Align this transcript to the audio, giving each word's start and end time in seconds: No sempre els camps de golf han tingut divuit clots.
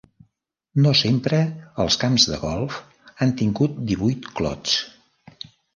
No 0.85 0.93
sempre 1.01 1.41
els 1.85 1.99
camps 2.05 2.27
de 2.33 2.41
golf 2.47 2.81
han 3.19 3.39
tingut 3.45 3.81
divuit 3.95 4.31
clots. 4.41 4.79